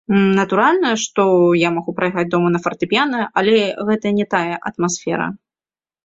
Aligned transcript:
Натуральна, 0.37 0.91
што 1.01 1.23
я 1.63 1.69
магу 1.75 1.91
пайграць 1.99 2.23
дома 2.33 2.47
на 2.55 2.61
фартэпіяна, 2.63 3.19
але 3.41 3.59
гэта 3.91 4.13
не 4.21 4.25
тая 4.35 4.55
атмасфера. 4.71 5.27